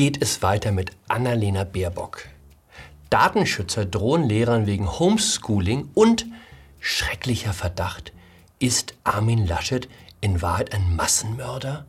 geht 0.00 0.22
es 0.22 0.40
weiter 0.40 0.72
mit 0.72 0.92
Annalena 1.08 1.64
Baerbock. 1.64 2.24
Datenschützer 3.10 3.84
drohen 3.84 4.26
Lehrern 4.26 4.64
wegen 4.64 4.98
Homeschooling 4.98 5.90
und 5.92 6.24
schrecklicher 6.78 7.52
Verdacht, 7.52 8.14
ist 8.58 8.94
Armin 9.04 9.46
Laschet 9.46 9.90
in 10.22 10.40
Wahrheit 10.40 10.72
ein 10.72 10.96
Massenmörder? 10.96 11.84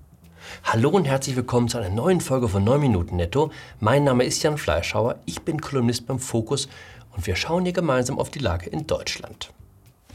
Hallo 0.66 0.90
und 0.90 1.06
herzlich 1.06 1.38
willkommen 1.38 1.70
zu 1.70 1.78
einer 1.78 1.88
neuen 1.88 2.20
Folge 2.20 2.50
von 2.50 2.66
9 2.66 2.82
Minuten 2.82 3.16
Netto. 3.16 3.50
Mein 3.80 4.04
Name 4.04 4.26
ist 4.26 4.44
Jan 4.44 4.58
Fleischhauer, 4.58 5.16
ich 5.26 5.44
bin 5.44 5.62
Kolumnist 5.62 6.06
beim 6.06 6.20
Fokus 6.20 6.68
und 7.16 7.26
wir 7.26 7.38
schauen 7.38 7.64
hier 7.64 7.72
gemeinsam 7.72 8.20
auf 8.20 8.30
die 8.30 8.40
Lage 8.40 8.70
in 8.70 8.88
Deutschland. 8.88 9.54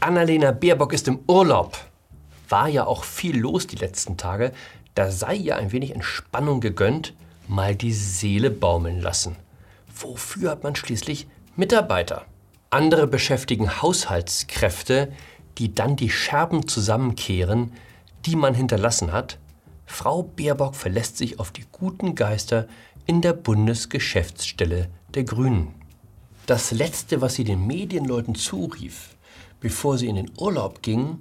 Annalena 0.01 0.51
Baerbock 0.51 0.93
ist 0.93 1.07
im 1.07 1.21
Urlaub. 1.25 1.79
War 2.47 2.67
ja 2.67 2.85
auch 2.85 3.03
viel 3.03 3.39
los 3.39 3.65
die 3.65 3.77
letzten 3.77 4.17
Tage. 4.17 4.51
Da 4.93 5.09
sei 5.09 5.33
ihr 5.33 5.55
ein 5.55 5.71
wenig 5.71 5.95
Entspannung 5.95 6.61
gegönnt, 6.61 7.15
mal 7.47 7.75
die 7.75 7.93
Seele 7.93 8.51
baumeln 8.51 9.01
lassen. 9.01 9.35
Wofür 9.95 10.51
hat 10.51 10.63
man 10.63 10.75
schließlich 10.75 11.27
Mitarbeiter? 11.55 12.25
Andere 12.69 13.07
beschäftigen 13.07 13.81
Haushaltskräfte, 13.81 15.11
die 15.57 15.73
dann 15.73 15.95
die 15.95 16.09
Scherben 16.09 16.67
zusammenkehren, 16.67 17.71
die 18.25 18.35
man 18.35 18.53
hinterlassen 18.53 19.11
hat. 19.11 19.39
Frau 19.85 20.23
Baerbock 20.23 20.75
verlässt 20.75 21.17
sich 21.17 21.39
auf 21.39 21.51
die 21.51 21.65
guten 21.71 22.15
Geister 22.15 22.67
in 23.05 23.21
der 23.21 23.33
Bundesgeschäftsstelle 23.33 24.89
der 25.13 25.23
Grünen. 25.23 25.73
Das 26.45 26.71
Letzte, 26.71 27.21
was 27.21 27.35
sie 27.35 27.43
den 27.43 27.65
Medienleuten 27.65 28.35
zurief, 28.35 29.15
bevor 29.59 29.97
sie 29.97 30.07
in 30.07 30.17
den 30.17 30.31
Urlaub 30.37 30.81
ging, 30.81 31.19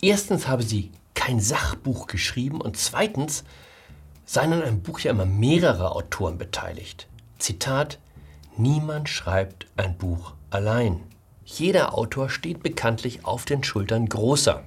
erstens 0.00 0.48
habe 0.48 0.62
sie 0.62 0.90
kein 1.14 1.38
Sachbuch 1.40 2.06
geschrieben 2.06 2.60
und 2.60 2.76
zweitens 2.76 3.44
seien 4.24 4.52
an 4.52 4.62
einem 4.62 4.82
Buch 4.82 5.00
ja 5.00 5.10
immer 5.10 5.26
mehrere 5.26 5.92
Autoren 5.92 6.38
beteiligt. 6.38 7.08
Zitat, 7.38 7.98
niemand 8.56 9.08
schreibt 9.08 9.66
ein 9.76 9.96
Buch 9.96 10.34
allein. 10.50 11.00
Jeder 11.44 11.94
Autor 11.94 12.30
steht 12.30 12.62
bekanntlich 12.62 13.24
auf 13.24 13.44
den 13.44 13.62
Schultern 13.64 14.08
großer. 14.08 14.64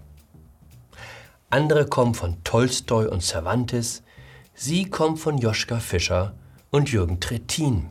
Andere 1.50 1.86
kommen 1.86 2.14
von 2.14 2.44
Tolstoi 2.44 3.08
und 3.08 3.24
Cervantes, 3.24 4.04
sie 4.54 4.90
kommen 4.90 5.18
von 5.18 5.38
Joschka 5.38 5.80
Fischer 5.80 6.34
und 6.72 6.92
Jürgen 6.92 7.20
Trittin. 7.20 7.90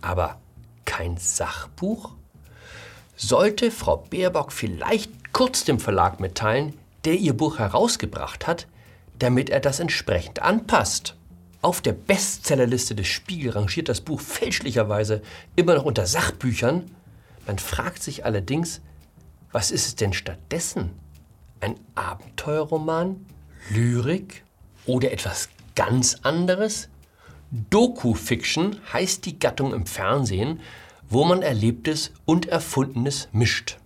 Aber 0.00 0.38
kein 0.84 1.16
Sachbuch? 1.16 2.12
Sollte 3.16 3.70
Frau 3.70 3.96
Baerbock 3.96 4.52
vielleicht 4.52 5.32
kurz 5.32 5.64
dem 5.64 5.80
Verlag 5.80 6.20
mitteilen, 6.20 6.78
der 7.04 7.14
ihr 7.14 7.36
Buch 7.36 7.58
herausgebracht 7.58 8.46
hat, 8.46 8.66
damit 9.18 9.50
er 9.50 9.60
das 9.60 9.80
entsprechend 9.80 10.42
anpasst? 10.42 11.16
Auf 11.60 11.80
der 11.80 11.92
Bestsellerliste 11.92 12.94
des 12.94 13.06
Spiegel 13.06 13.52
rangiert 13.52 13.88
das 13.88 14.00
Buch 14.00 14.20
fälschlicherweise 14.20 15.22
immer 15.54 15.74
noch 15.74 15.84
unter 15.84 16.06
Sachbüchern. 16.06 16.90
Man 17.46 17.58
fragt 17.58 18.02
sich 18.02 18.24
allerdings, 18.24 18.80
was 19.52 19.70
ist 19.70 19.86
es 19.86 19.94
denn 19.94 20.12
stattdessen? 20.12 20.90
Ein 21.60 21.76
Abenteuerroman? 21.94 23.24
Lyrik? 23.70 24.42
Oder 24.86 25.12
etwas 25.12 25.48
ganz 25.76 26.16
anderes? 26.22 26.88
Doku-Fiction 27.70 28.80
heißt 28.92 29.24
die 29.26 29.38
Gattung 29.38 29.72
im 29.72 29.86
Fernsehen, 29.86 30.60
wo 31.08 31.24
man 31.24 31.42
Erlebtes 31.42 32.10
und 32.24 32.46
Erfundenes 32.46 33.28
mischt. 33.32 33.76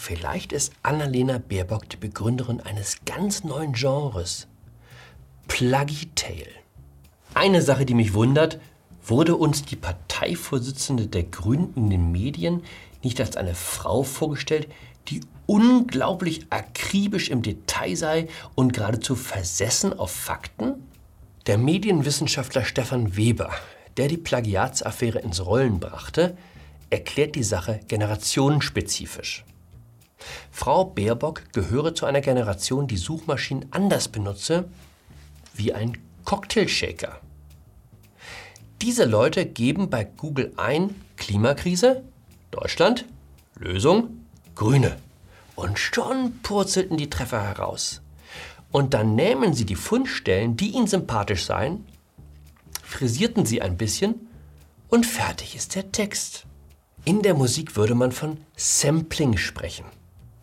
Vielleicht 0.00 0.52
ist 0.52 0.72
Annalena 0.84 1.38
Baerbock 1.38 1.88
die 1.90 1.96
Begründerin 1.96 2.60
eines 2.60 3.04
ganz 3.04 3.42
neuen 3.42 3.72
Genres. 3.72 4.46
Pluggy 5.48 6.10
Tale. 6.14 6.46
Eine 7.34 7.60
Sache, 7.60 7.84
die 7.84 7.94
mich 7.94 8.14
wundert, 8.14 8.60
wurde 9.04 9.34
uns 9.34 9.64
die 9.64 9.76
Parteivorsitzende 9.76 11.08
der 11.08 11.24
Grünen 11.24 11.74
in 11.74 11.90
den 11.90 12.12
Medien 12.12 12.62
nicht 13.02 13.20
als 13.20 13.36
eine 13.36 13.56
Frau 13.56 14.04
vorgestellt, 14.04 14.68
die 15.08 15.20
unglaublich 15.46 16.46
akribisch 16.48 17.28
im 17.28 17.42
Detail 17.42 17.96
sei 17.96 18.28
und 18.54 18.72
geradezu 18.72 19.16
versessen 19.16 19.98
auf 19.98 20.12
Fakten? 20.12 20.74
Der 21.48 21.58
Medienwissenschaftler 21.58 22.64
Stefan 22.64 23.16
Weber, 23.16 23.50
der 23.96 24.06
die 24.06 24.16
Plagiatsaffäre 24.16 25.18
ins 25.18 25.44
Rollen 25.44 25.80
brachte, 25.80 26.36
erklärt 26.88 27.34
die 27.34 27.42
Sache 27.42 27.80
generationenspezifisch. 27.88 29.44
Frau 30.50 30.84
Baerbock 30.84 31.52
gehöre 31.52 31.94
zu 31.94 32.06
einer 32.06 32.20
Generation, 32.20 32.86
die 32.86 32.96
Suchmaschinen 32.96 33.66
anders 33.70 34.08
benutze 34.08 34.68
wie 35.54 35.72
ein 35.72 35.98
Cocktailshaker. 36.24 37.20
Diese 38.82 39.04
Leute 39.04 39.44
geben 39.46 39.90
bei 39.90 40.04
Google 40.04 40.52
ein 40.56 40.94
Klimakrise, 41.16 42.04
Deutschland, 42.50 43.06
Lösung, 43.56 44.24
Grüne. 44.54 44.96
Und 45.56 45.78
schon 45.78 46.38
purzelten 46.42 46.96
die 46.96 47.10
Treffer 47.10 47.42
heraus. 47.42 48.02
Und 48.70 48.94
dann 48.94 49.14
nehmen 49.16 49.54
sie 49.54 49.64
die 49.64 49.74
Fundstellen, 49.74 50.56
die 50.56 50.70
ihnen 50.70 50.86
sympathisch 50.86 51.44
seien, 51.44 51.84
frisierten 52.82 53.46
sie 53.46 53.62
ein 53.62 53.76
bisschen 53.76 54.28
und 54.88 55.06
fertig 55.06 55.56
ist 55.56 55.74
der 55.74 55.90
Text. 55.90 56.44
In 57.04 57.22
der 57.22 57.34
Musik 57.34 57.76
würde 57.76 57.94
man 57.94 58.12
von 58.12 58.38
Sampling 58.56 59.36
sprechen. 59.36 59.86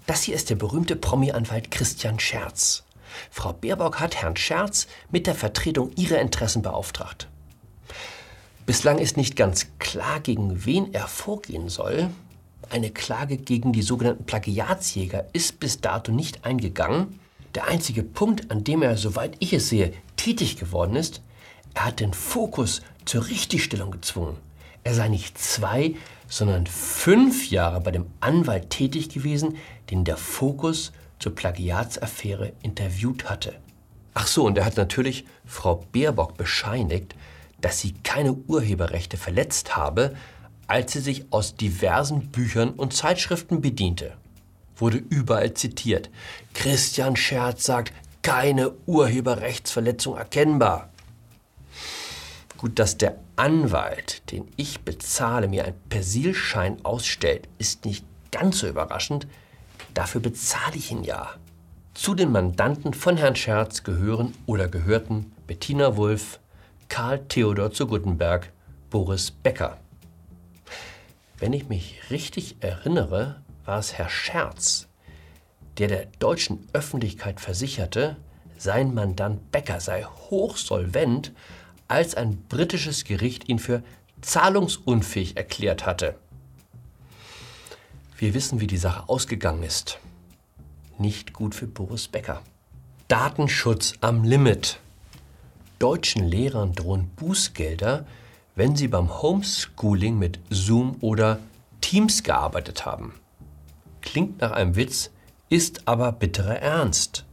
Das 0.07 0.21
hier 0.21 0.35
ist 0.35 0.51
der 0.51 0.55
berühmte 0.55 0.95
Promi-Anwalt 0.95 1.71
Christian 1.71 2.19
Scherz. 2.19 2.83
Frau 3.31 3.53
Baerbock 3.53 3.99
hat 3.99 4.16
Herrn 4.16 4.35
Scherz 4.35 4.88
mit 5.09 5.25
der 5.25 5.33
Vertretung 5.33 5.91
ihrer 5.95 6.19
Interessen 6.19 6.61
beauftragt. 6.61 7.27
Bislang 8.67 8.99
ist 8.99 9.17
nicht 9.17 9.35
ganz 9.35 9.67
klar, 9.79 10.19
gegen 10.19 10.65
wen 10.65 10.94
er 10.94 11.07
vorgehen 11.07 11.69
soll. 11.69 12.09
Eine 12.69 12.91
Klage 12.91 13.38
gegen 13.38 13.73
die 13.73 13.81
sogenannten 13.81 14.25
Plagiatsjäger 14.25 15.25
ist 15.33 15.59
bis 15.59 15.81
dato 15.81 16.11
nicht 16.11 16.45
eingegangen. 16.45 17.19
Der 17.55 17.67
einzige 17.67 18.03
Punkt, 18.03 18.51
an 18.51 18.63
dem 18.63 18.81
er, 18.81 18.97
soweit 18.97 19.35
ich 19.39 19.53
es 19.53 19.69
sehe, 19.69 19.94
tätig 20.17 20.57
geworden 20.57 20.95
ist, 20.95 21.21
er 21.73 21.85
hat 21.85 21.99
den 21.99 22.13
Fokus 22.13 22.81
zur 23.05 23.27
Richtigstellung 23.27 23.91
gezwungen. 23.91 24.38
Er 24.85 24.94
sei 24.94 25.07
nicht 25.07 25.40
zwei, 25.40 25.96
sondern 26.28 26.68
fünf 26.68 27.50
Jahre 27.50 27.81
bei 27.81 27.90
dem 27.90 28.06
Anwalt 28.19 28.69
tätig 28.69 29.09
gewesen, 29.09 29.57
den 29.90 30.03
der 30.03 30.16
Fokus 30.16 30.91
zur 31.18 31.34
Plagiatsaffäre 31.34 32.53
interviewt 32.62 33.28
hatte. 33.28 33.56
Ach 34.13 34.28
so, 34.28 34.45
und 34.45 34.59
er 34.59 34.66
hat 34.66 34.78
natürlich 34.78 35.25
Frau 35.44 35.84
Baerbock 35.91 36.38
bescheinigt, 36.38 37.16
dass 37.62 37.79
sie 37.79 37.94
keine 38.03 38.34
Urheberrechte 38.34 39.18
verletzt 39.18 39.75
habe, 39.75 40.16
als 40.68 40.94
sie 40.94 41.00
sich 41.00 41.25
aus 41.31 41.56
diversen 41.56 42.29
Büchern 42.29 42.69
und 42.69 42.94
Zeitschriften 42.94 43.62
bediente. 43.62 44.13
Wurde 44.75 44.97
überall 44.97 45.56
zitiert. 45.56 46.12
Christian 46.53 47.16
Scherz 47.16 47.63
sagt, 47.63 47.91
keine 48.22 48.72
Urheberrechtsverletzung 48.85 50.16
erkennbar. 50.16 50.91
Gut, 52.57 52.79
dass 52.79 52.97
der 52.97 53.17
Anwalt, 53.35 54.31
den 54.31 54.47
ich 54.55 54.81
bezahle, 54.81 55.47
mir 55.47 55.66
einen 55.66 55.79
Persilschein 55.89 56.83
ausstellt, 56.85 57.47
ist 57.57 57.85
nicht 57.85 58.05
ganz 58.31 58.59
so 58.59 58.67
überraschend. 58.67 59.27
Dafür 59.93 60.21
bezahle 60.21 60.75
ich 60.75 60.91
ihn 60.91 61.03
ja. 61.03 61.29
Zu 61.94 62.15
den 62.15 62.31
Mandanten 62.31 62.94
von 62.94 63.17
Herrn 63.17 63.35
Scherz 63.35 63.83
gehören 63.83 64.33
oder 64.45 64.67
gehörten 64.67 65.31
Bettina 65.47 65.95
Wulff, 65.97 66.39
Karl 66.89 67.25
Theodor 67.27 67.71
zu 67.71 67.88
Guttenberg, 67.88 68.51
Boris 68.89 69.31
Becker. 69.31 69.77
Wenn 71.38 71.53
ich 71.53 71.68
mich 71.68 72.01
richtig 72.09 72.57
erinnere, 72.62 73.41
war 73.65 73.80
es 73.80 73.94
Herr 73.94 74.09
Scherz, 74.09 74.88
der 75.77 75.88
der 75.88 76.06
deutschen 76.19 76.68
Öffentlichkeit 76.74 77.41
versicherte, 77.41 78.15
sein 78.57 78.94
Mandant 78.94 79.51
Becker 79.51 79.80
sei 79.80 80.03
hochsolvent, 80.03 81.33
als 81.87 82.15
ein 82.15 82.37
britisches 82.49 83.03
Gericht 83.03 83.49
ihn 83.49 83.59
für 83.59 83.83
zahlungsunfähig 84.21 85.37
erklärt 85.37 85.85
hatte. 85.85 86.15
Wir 88.17 88.33
wissen, 88.33 88.59
wie 88.59 88.67
die 88.67 88.77
Sache 88.77 89.09
ausgegangen 89.09 89.63
ist. 89.63 89.99
Nicht 90.97 91.33
gut 91.33 91.53
für 91.53 91.67
Boris 91.67 92.07
Becker. 92.07 92.41
Datenschutz 93.07 93.93
am 94.01 94.23
Limit 94.23 94.79
deutschen 95.79 96.27
Lehrern 96.27 96.73
drohen 96.73 97.09
Bußgelder, 97.15 98.05
wenn 98.55 98.75
sie 98.75 98.87
beim 98.87 99.21
Homeschooling 99.21 100.17
mit 100.17 100.39
Zoom 100.49 100.97
oder 101.01 101.39
Teams 101.81 102.23
gearbeitet 102.23 102.85
haben. 102.85 103.13
Klingt 104.01 104.41
nach 104.41 104.51
einem 104.51 104.75
Witz, 104.75 105.11
ist 105.49 105.87
aber 105.87 106.11
bitterer 106.11 106.57
Ernst. 106.57 107.25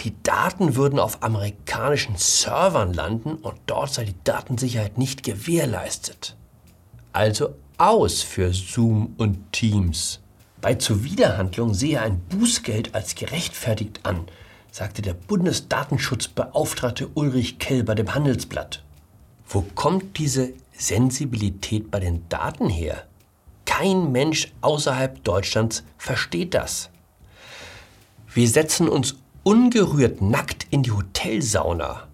Die 0.00 0.14
Daten 0.22 0.74
würden 0.74 0.98
auf 0.98 1.22
amerikanischen 1.22 2.16
Servern 2.16 2.92
landen 2.92 3.34
und 3.34 3.56
dort 3.66 3.92
sei 3.92 4.04
die 4.04 4.24
Datensicherheit 4.24 4.98
nicht 4.98 5.22
gewährleistet. 5.22 6.36
Also 7.12 7.54
aus 7.78 8.22
für 8.22 8.52
Zoom 8.52 9.14
und 9.18 9.52
Teams. 9.52 10.20
Bei 10.60 10.74
Zuwiderhandlung 10.74 11.74
sehe 11.74 12.00
ein 12.00 12.20
Bußgeld 12.20 12.94
als 12.94 13.14
gerechtfertigt 13.14 14.00
an, 14.04 14.26
sagte 14.70 15.02
der 15.02 15.14
Bundesdatenschutzbeauftragte 15.14 17.08
Ulrich 17.14 17.58
Kelber 17.58 17.94
dem 17.94 18.14
Handelsblatt. 18.14 18.82
Wo 19.46 19.62
kommt 19.74 20.18
diese 20.18 20.52
Sensibilität 20.72 21.90
bei 21.90 22.00
den 22.00 22.28
Daten 22.28 22.68
her? 22.68 23.04
Kein 23.66 24.12
Mensch 24.12 24.52
außerhalb 24.60 25.22
Deutschlands 25.24 25.82
versteht 25.98 26.54
das. 26.54 26.90
Wir 28.32 28.48
setzen 28.48 28.88
uns 28.88 29.16
ungerührt 29.44 30.22
nackt 30.22 30.66
in 30.70 30.82
die 30.82 30.92
Hotelsauna. 30.92 32.08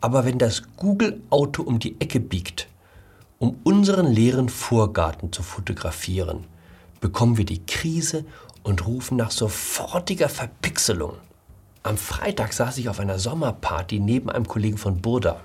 Aber 0.00 0.24
wenn 0.24 0.38
das 0.38 0.62
Google-Auto 0.76 1.62
um 1.62 1.78
die 1.78 2.00
Ecke 2.00 2.20
biegt, 2.20 2.68
um 3.38 3.58
unseren 3.64 4.06
leeren 4.06 4.48
Vorgarten 4.48 5.32
zu 5.32 5.42
fotografieren, 5.42 6.44
bekommen 7.00 7.38
wir 7.38 7.46
die 7.46 7.64
Krise 7.64 8.24
und 8.62 8.86
rufen 8.86 9.16
nach 9.16 9.30
sofortiger 9.30 10.28
Verpixelung. 10.28 11.14
Am 11.82 11.96
Freitag 11.96 12.52
saß 12.52 12.76
ich 12.78 12.90
auf 12.90 13.00
einer 13.00 13.18
Sommerparty 13.18 14.00
neben 14.00 14.28
einem 14.30 14.46
Kollegen 14.46 14.76
von 14.76 15.00
Burda. 15.00 15.40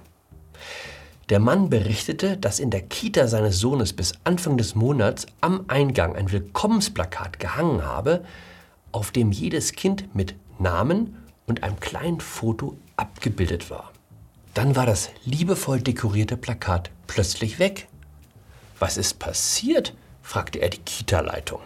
Der 1.30 1.40
Mann 1.40 1.70
berichtete, 1.70 2.38
dass 2.38 2.60
in 2.60 2.70
der 2.70 2.82
Kita 2.82 3.28
seines 3.28 3.60
Sohnes 3.60 3.94
bis 3.94 4.14
Anfang 4.26 4.58
des 4.58 4.76
Monats 4.76 5.26
am 5.42 5.66
Eingang 5.70 6.16
ein 6.16 6.32
Willkommensplakat 6.32 7.40
gehangen 7.40 7.84
habe, 7.84 8.24
auf 8.92 9.12
dem 9.12 9.32
jedes 9.32 9.72
Kind 9.72 10.14
mit 10.14 10.36
Namen 10.60 11.18
und 11.46 11.64
einem 11.64 11.80
kleinen 11.80 12.20
Foto 12.20 12.78
abgebildet 12.98 13.70
war. 13.70 13.92
Dann 14.54 14.76
war 14.76 14.86
das 14.86 15.10
liebevoll 15.26 15.82
dekorierte 15.82 16.38
Plakat 16.38 16.90
plötzlich 17.08 17.60
weg. 17.60 17.88
Was 18.80 18.98
ist 18.98 19.20
passiert? 19.20 19.94
fragte 20.22 20.60
er 20.60 20.70
die 20.70 20.80
Kita-Leitung. 20.80 21.60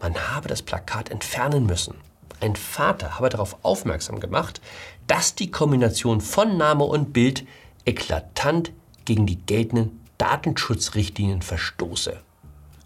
Man 0.00 0.14
habe 0.14 0.48
das 0.48 0.62
Plakat 0.62 1.10
entfernen 1.10 1.66
müssen. 1.66 1.94
Ein 2.40 2.54
Vater 2.54 3.16
habe 3.16 3.30
darauf 3.30 3.56
aufmerksam 3.62 4.20
gemacht, 4.20 4.60
dass 5.06 5.34
die 5.34 5.50
Kombination 5.50 6.20
von 6.20 6.56
Name 6.58 6.84
und 6.84 7.12
Bild 7.12 7.46
eklatant 7.86 8.72
gegen 9.04 9.26
die 9.26 9.38
geltenden 9.38 10.00
Datenschutzrichtlinien 10.18 11.42
verstoße. 11.42 12.20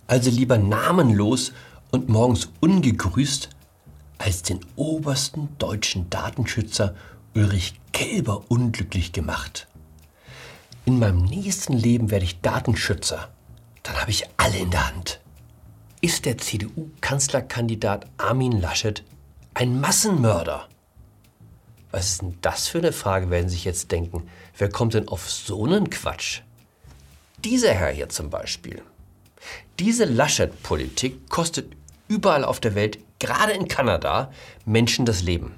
Also 0.06 0.30
lieber 0.30 0.58
namenlos 0.58 1.52
und 1.90 2.08
morgens 2.08 2.50
ungegrüßt, 2.60 3.50
als 4.20 4.42
den 4.42 4.60
obersten 4.76 5.48
deutschen 5.58 6.10
Datenschützer 6.10 6.94
Ulrich 7.34 7.80
Kelber 7.92 8.44
unglücklich 8.48 9.12
gemacht. 9.12 9.66
In 10.84 10.98
meinem 10.98 11.24
nächsten 11.24 11.72
Leben 11.72 12.10
werde 12.10 12.26
ich 12.26 12.40
Datenschützer. 12.40 13.30
Dann 13.82 14.00
habe 14.00 14.10
ich 14.10 14.24
alle 14.36 14.58
in 14.58 14.70
der 14.70 14.88
Hand. 14.88 15.20
Ist 16.02 16.26
der 16.26 16.36
CDU-Kanzlerkandidat 16.36 18.06
Armin 18.18 18.60
Laschet 18.60 19.02
ein 19.54 19.80
Massenmörder? 19.80 20.68
Was 21.90 22.10
ist 22.10 22.22
denn 22.22 22.36
das 22.42 22.68
für 22.68 22.78
eine 22.78 22.92
Frage, 22.92 23.30
werden 23.30 23.48
Sie 23.48 23.56
sich 23.56 23.64
jetzt 23.64 23.90
denken. 23.90 24.28
Wer 24.56 24.68
kommt 24.68 24.94
denn 24.94 25.08
auf 25.08 25.30
so 25.30 25.64
einen 25.64 25.88
Quatsch? 25.88 26.42
Dieser 27.42 27.72
Herr 27.72 27.90
hier 27.90 28.10
zum 28.10 28.28
Beispiel. 28.28 28.82
Diese 29.78 30.04
Laschet-Politik 30.04 31.30
kostet 31.30 31.74
überall 32.06 32.44
auf 32.44 32.60
der 32.60 32.74
Welt, 32.74 32.98
gerade 33.20 33.52
in 33.52 33.68
Kanada, 33.68 34.32
Menschen 34.64 35.06
das 35.06 35.22
Leben. 35.22 35.54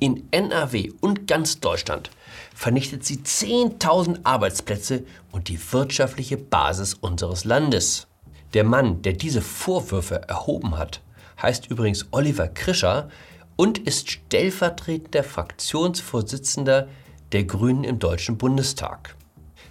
In 0.00 0.28
NRW 0.32 0.90
und 1.00 1.26
ganz 1.26 1.60
Deutschland 1.60 2.10
vernichtet 2.54 3.04
sie 3.04 3.18
10.000 3.18 4.20
Arbeitsplätze 4.24 5.04
und 5.30 5.48
die 5.48 5.60
wirtschaftliche 5.72 6.36
Basis 6.36 6.94
unseres 6.94 7.44
Landes. 7.44 8.08
Der 8.52 8.64
Mann, 8.64 9.02
der 9.02 9.12
diese 9.12 9.40
Vorwürfe 9.40 10.28
erhoben 10.28 10.76
hat, 10.76 11.00
heißt 11.40 11.68
übrigens 11.70 12.06
Oliver 12.10 12.48
Krischer 12.48 13.08
und 13.56 13.78
ist 13.78 14.10
stellvertretender 14.10 15.24
Fraktionsvorsitzender 15.24 16.88
der 17.32 17.44
Grünen 17.44 17.84
im 17.84 17.98
Deutschen 17.98 18.38
Bundestag. 18.38 19.14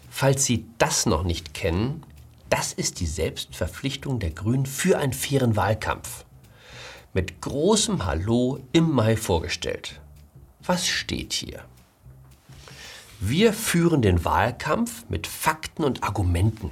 Falls 0.10 0.45
Sie 0.45 0.66
das 0.78 1.06
noch 1.06 1.24
nicht 1.24 1.54
kennen, 1.54 2.04
das 2.50 2.74
ist 2.74 3.00
die 3.00 3.07
Selbstverpflichtung 3.07 4.19
der 4.19 4.31
Grünen 4.31 4.66
für 4.66 4.98
einen 4.98 5.13
fairen 5.13 5.56
Wahlkampf. 5.56 6.25
Mit 7.16 7.40
großem 7.40 8.06
Hallo 8.06 8.60
im 8.74 8.92
Mai 8.92 9.16
vorgestellt. 9.16 10.02
Was 10.66 10.86
steht 10.86 11.32
hier? 11.32 11.64
Wir 13.22 13.54
führen 13.54 14.02
den 14.02 14.26
Wahlkampf 14.26 15.06
mit 15.08 15.26
Fakten 15.26 15.86
und 15.86 16.04
Argumenten. 16.04 16.72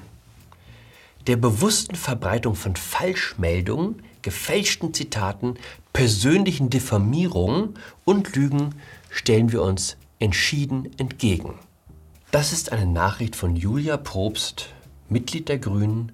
Der 1.27 1.37
bewussten 1.37 1.95
Verbreitung 1.95 2.55
von 2.55 2.75
Falschmeldungen, 2.75 4.03
gefälschten 4.21 4.93
Zitaten, 4.93 5.53
persönlichen 5.93 6.69
Diffamierungen 6.69 7.75
und 8.03 8.35
Lügen 8.35 8.75
stellen 9.09 9.53
wir 9.53 9.61
uns 9.61 9.95
entschieden 10.19 10.91
entgegen. 10.99 11.53
Das 12.31 12.51
ist 12.51 12.73
eine 12.73 12.85
Nachricht 12.85 13.37
von 13.37 13.55
Julia 13.55 13.95
Probst, 13.95 14.73
Mitglied 15.07 15.47
der 15.47 15.59
Grünen, 15.59 16.11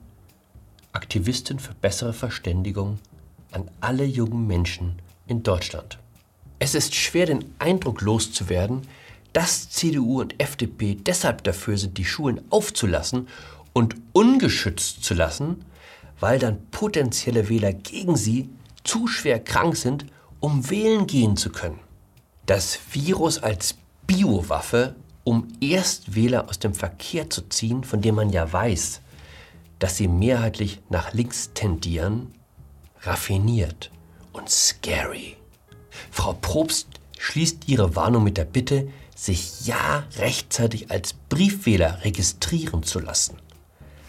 Aktivistin 0.94 1.58
für 1.58 1.74
bessere 1.74 2.14
Verständigung 2.14 3.00
an 3.51 3.69
alle 3.80 4.06
jungen 4.06 4.48
Menschen 4.48 5.01
in 5.28 5.44
Deutschland. 5.44 6.00
Es 6.60 6.75
ist 6.75 6.96
schwer, 6.96 7.25
den 7.25 7.54
Eindruck 7.60 8.01
loszuwerden, 8.01 8.81
dass 9.34 9.69
CDU 9.69 10.19
und 10.22 10.42
FDP 10.42 10.96
deshalb 10.96 11.44
dafür 11.44 11.78
sind, 11.78 11.98
die 11.98 12.06
Schulen 12.06 12.42
aufzulassen 12.50 13.28
und 13.74 13.96
ungeschützt 14.13 15.04
zu 15.04 15.13
lassen, 15.13 15.63
weil 16.19 16.40
dann 16.40 16.66
potenzielle 16.72 17.48
Wähler 17.48 17.74
gegen 17.74 18.18
sie 18.18 18.50
zu 18.84 19.07
schwer 19.07 19.40
krank 19.40 19.78
sind, 19.78 20.06
um 20.40 20.69
wählen 20.69 21.07
gehen 21.07 21.38
zu 21.38 21.50
können. 21.50 21.80
Das 22.45 22.80
Virus 22.92 23.38
als 23.38 23.75
Biowaffe, 24.07 24.95
um 25.24 25.48
Erstwähler 25.62 26.50
aus 26.50 26.60
dem 26.60 26.74
Verkehr 26.74 27.30
zu 27.30 27.48
ziehen, 27.48 27.84
von 27.84 28.02
dem 28.02 28.16
man 28.16 28.31
ja 28.31 28.52
weiß, 28.52 29.02
dass 29.78 29.98
sie 29.98 30.07
mehrheitlich 30.07 30.81
nach 30.90 31.13
links 31.13 31.52
tendieren, 31.54 32.34
raffiniert 33.01 33.92
und 34.34 34.50
scary. 34.50 35.38
Frau 36.12 36.34
Probst 36.34 36.88
schließt 37.18 37.68
ihre 37.68 37.96
Warnung 37.96 38.24
mit 38.24 38.38
der 38.38 38.46
Bitte, 38.46 38.90
sich 39.16 39.66
ja 39.66 40.06
rechtzeitig 40.18 40.92
als 40.92 41.13
Briefwähler 41.13 42.04
registrieren 42.04 42.84
zu 42.84 43.00
lassen. 43.00 43.38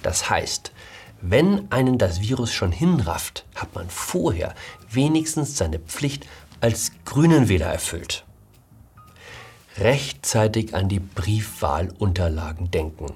Das 0.03 0.31
heißt, 0.31 0.73
wenn 1.21 1.71
einen 1.71 1.99
das 1.99 2.21
Virus 2.21 2.53
schon 2.53 2.73
hinrafft, 2.73 3.45
hat 3.55 3.75
man 3.75 3.91
vorher 3.91 4.55
wenigstens 4.91 5.57
seine 5.57 5.79
Pflicht 5.79 6.27
als 6.61 6.93
Grünenwähler 7.05 7.67
erfüllt. 7.67 8.25
Rechtzeitig 9.77 10.75
an 10.75 10.89
die 10.89 11.01
Briefwahlunterlagen 11.01 12.71
denken. 12.71 13.07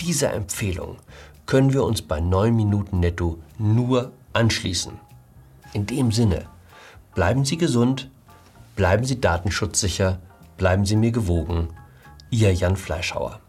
Dieser 0.00 0.32
Empfehlung 0.32 0.98
können 1.46 1.72
wir 1.72 1.84
uns 1.84 2.02
bei 2.02 2.20
9 2.20 2.54
Minuten 2.54 3.00
netto 3.00 3.38
nur 3.58 4.12
anschließen. 4.32 5.09
In 5.72 5.86
dem 5.86 6.12
Sinne, 6.12 6.46
bleiben 7.14 7.44
Sie 7.44 7.56
gesund, 7.56 8.10
Bleiben 8.80 9.04
Sie 9.04 9.20
datenschutzsicher, 9.20 10.20
bleiben 10.56 10.86
Sie 10.86 10.96
mir 10.96 11.10
gewogen. 11.10 11.68
Ihr 12.30 12.54
Jan 12.54 12.76
Fleischhauer. 12.76 13.40